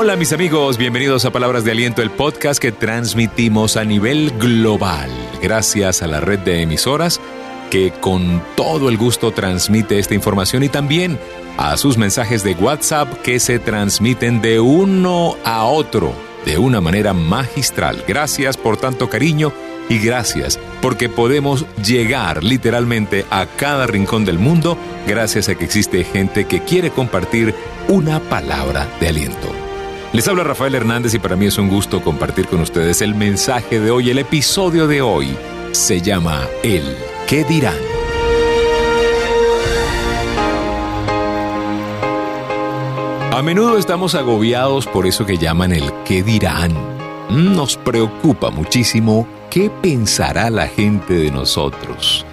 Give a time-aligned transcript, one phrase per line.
[0.00, 5.10] Hola mis amigos, bienvenidos a Palabras de Aliento, el podcast que transmitimos a nivel global,
[5.42, 7.20] gracias a la red de emisoras
[7.68, 11.18] que con todo el gusto transmite esta información y también
[11.56, 16.12] a sus mensajes de WhatsApp que se transmiten de uno a otro
[16.46, 18.04] de una manera magistral.
[18.06, 19.52] Gracias por tanto cariño
[19.88, 26.04] y gracias porque podemos llegar literalmente a cada rincón del mundo gracias a que existe
[26.04, 27.52] gente que quiere compartir
[27.88, 29.67] una palabra de aliento.
[30.12, 33.78] Les habla Rafael Hernández y para mí es un gusto compartir con ustedes el mensaje
[33.78, 35.36] de hoy, el episodio de hoy.
[35.72, 37.76] Se llama El ¿Qué dirán?
[43.32, 46.72] A menudo estamos agobiados por eso que llaman el ¿qué dirán?
[47.28, 52.24] Nos preocupa muchísimo qué pensará la gente de nosotros.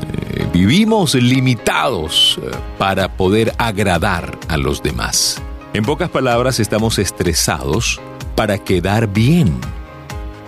[0.00, 5.42] Eh, vivimos limitados eh, para poder agradar a los demás.
[5.72, 8.00] En pocas palabras, estamos estresados
[8.34, 9.56] para quedar bien.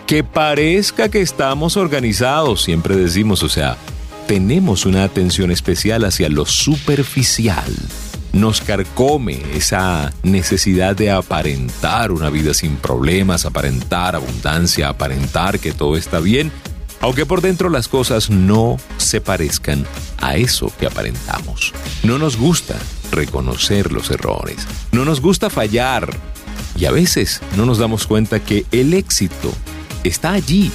[0.09, 3.77] Que parezca que estamos organizados, siempre decimos, o sea,
[4.27, 7.73] tenemos una atención especial hacia lo superficial.
[8.33, 15.97] Nos carcome esa necesidad de aparentar una vida sin problemas, aparentar abundancia, aparentar que todo
[15.97, 16.51] está bien,
[17.03, 19.85] aunque por dentro las cosas no se parezcan
[20.21, 21.75] a eso que aparentamos.
[22.05, 22.77] No nos gusta
[23.11, 24.67] reconocer los errores.
[24.93, 26.09] No nos gusta fallar.
[26.77, 29.53] Y a veces no nos damos cuenta que el éxito
[30.05, 30.71] está allí,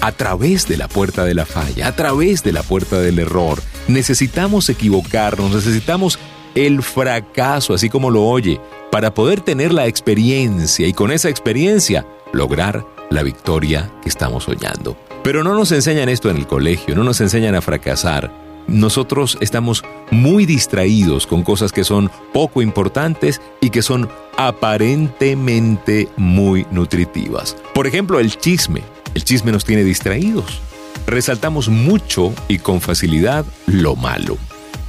[0.00, 3.62] a través de la puerta de la falla, a través de la puerta del error.
[3.88, 6.18] Necesitamos equivocarnos, necesitamos
[6.54, 12.06] el fracaso, así como lo oye, para poder tener la experiencia y con esa experiencia
[12.32, 14.96] lograr la victoria que estamos soñando.
[15.22, 18.30] Pero no nos enseñan esto en el colegio, no nos enseñan a fracasar,
[18.66, 26.66] nosotros estamos muy distraídos con cosas que son poco importantes y que son aparentemente muy
[26.70, 27.56] nutritivas.
[27.74, 28.82] Por ejemplo, el chisme.
[29.14, 30.60] El chisme nos tiene distraídos.
[31.06, 34.38] Resaltamos mucho y con facilidad lo malo.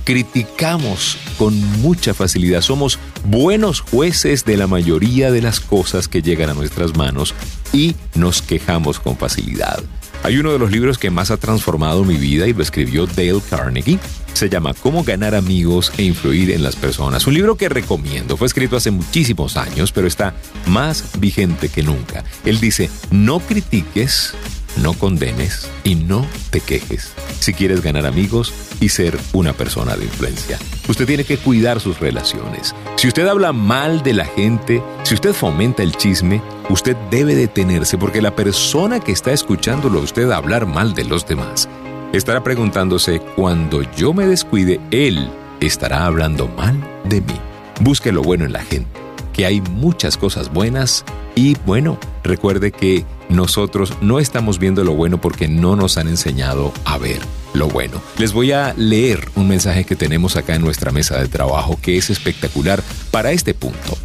[0.06, 2.62] Criticamos con mucha facilidad.
[2.62, 7.34] Somos buenos jueces de la mayoría de las cosas que llegan a nuestras manos
[7.72, 9.84] y nos quejamos con facilidad.
[10.24, 13.42] Hay uno de los libros que más ha transformado mi vida y lo escribió Dale
[13.50, 14.00] Carnegie.
[14.32, 17.28] Se llama Cómo ganar amigos e influir en las personas.
[17.28, 18.38] Un libro que recomiendo.
[18.38, 20.34] Fue escrito hace muchísimos años, pero está
[20.66, 22.24] más vigente que nunca.
[22.46, 24.34] Él dice, no critiques,
[24.82, 27.12] no condenes y no te quejes
[27.44, 30.58] si quieres ganar amigos y ser una persona de influencia.
[30.88, 32.74] Usted tiene que cuidar sus relaciones.
[32.96, 37.98] Si usted habla mal de la gente, si usted fomenta el chisme, usted debe detenerse
[37.98, 41.70] porque la persona que está escuchándolo a usted hablar mal de los demás
[42.14, 45.30] estará preguntándose, cuando yo me descuide, él
[45.60, 47.40] estará hablando mal de mí.
[47.82, 49.00] Busque lo bueno en la gente,
[49.34, 51.04] que hay muchas cosas buenas
[51.36, 56.72] y bueno, recuerde que nosotros no estamos viendo lo bueno porque no nos han enseñado
[56.86, 57.20] a ver
[57.54, 58.02] lo bueno.
[58.18, 61.98] Les voy a leer un mensaje que tenemos acá en nuestra mesa de trabajo que
[61.98, 63.98] es espectacular para este punto.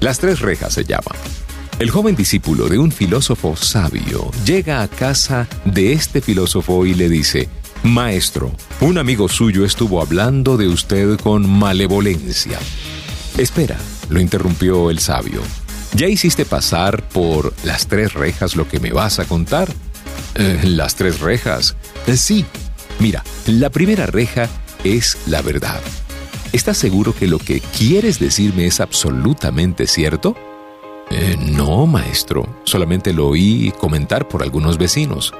[0.00, 1.12] Las tres rejas se llama.
[1.80, 7.08] El joven discípulo de un filósofo sabio llega a casa de este filósofo y le
[7.08, 7.48] dice,
[7.82, 12.60] Maestro, un amigo suyo estuvo hablando de usted con malevolencia.
[13.38, 13.76] Espera,
[14.08, 15.42] lo interrumpió el sabio.
[15.96, 19.68] ¿Ya hiciste pasar por las tres rejas lo que me vas a contar?
[20.36, 21.74] Eh, ¿Las tres rejas?
[22.06, 22.44] Eh, sí.
[23.00, 24.48] Mira, la primera reja
[24.84, 25.80] es la verdad.
[26.52, 30.36] ¿Estás seguro que lo que quieres decirme es absolutamente cierto?
[31.16, 35.32] Eh, no, maestro, solamente lo oí comentar por algunos vecinos.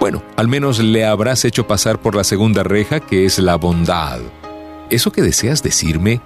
[0.00, 4.20] Bueno, al menos le habrás hecho pasar por la segunda reja, que es la bondad.
[4.88, 6.22] ¿Eso que deseas decirme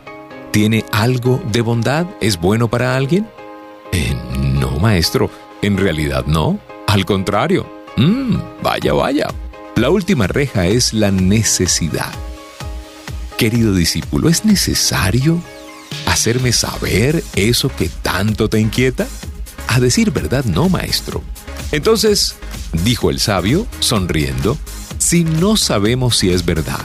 [0.52, 2.06] tiene algo de bondad?
[2.20, 3.26] ¿Es bueno para alguien?
[3.90, 5.30] Eh, no, maestro,
[5.62, 6.60] en realidad no.
[6.86, 7.66] Al contrario.
[7.96, 9.26] Mm, vaya, vaya.
[9.74, 12.12] La última reja es la necesidad.
[13.36, 15.42] Querido discípulo, ¿es necesario
[16.12, 19.08] hacerme saber eso que tanto te inquieta?
[19.66, 21.22] A decir verdad, no, maestro.
[21.72, 22.34] Entonces,
[22.84, 24.58] dijo el sabio, sonriendo,
[24.98, 26.84] si no sabemos si es verdad,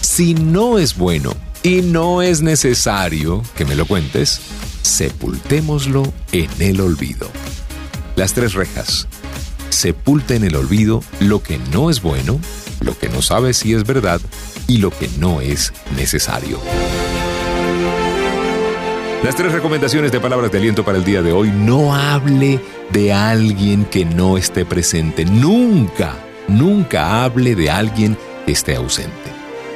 [0.00, 4.40] si no es bueno y no es necesario que me lo cuentes,
[4.82, 7.30] sepultémoslo en el olvido.
[8.16, 9.06] Las tres rejas.
[9.70, 12.40] Sepulta en el olvido lo que no es bueno,
[12.80, 14.20] lo que no sabes si es verdad
[14.66, 16.60] y lo que no es necesario.
[19.24, 21.50] Las tres recomendaciones de palabras de aliento para el día de hoy.
[21.50, 22.60] No hable
[22.90, 25.24] de alguien que no esté presente.
[25.24, 26.16] Nunca,
[26.46, 29.32] nunca hable de alguien que esté ausente.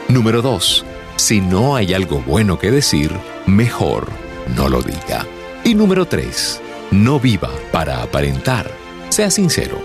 [0.08, 0.84] Número dos.
[1.16, 3.10] Si no hay algo bueno que decir,
[3.46, 4.08] mejor
[4.54, 5.24] no lo diga.
[5.64, 6.60] Y número 3.
[6.90, 8.70] No viva para aparentar.
[9.08, 9.80] Sea sincero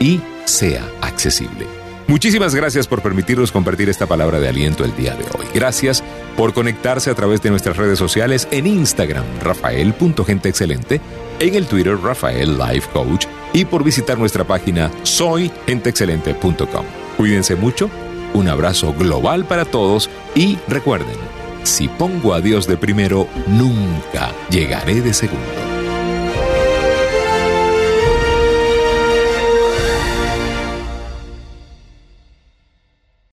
[0.00, 1.66] y sea accesible.
[2.06, 5.46] Muchísimas gracias por permitirnos compartir esta palabra de aliento el día de hoy.
[5.54, 6.02] Gracias
[6.42, 11.00] por conectarse a través de nuestras redes sociales en Instagram, rafael.genteexcelente,
[11.38, 16.84] en el Twitter, Rafael Life Coach, y por visitar nuestra página soygenteexcelente.com.
[17.16, 17.88] Cuídense mucho,
[18.34, 21.14] un abrazo global para todos y recuerden,
[21.62, 25.71] si pongo a Dios de primero, nunca llegaré de segundo.